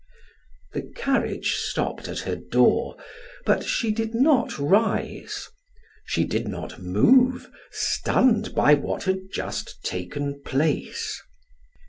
[0.73, 2.97] The carriage stopped at her door,
[3.45, 5.47] but she did not rise;
[6.05, 11.21] she did not move, stunned by what had just taken place.